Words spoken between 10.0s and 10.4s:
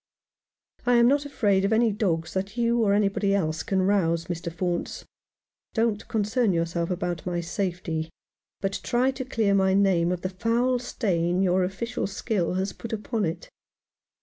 of the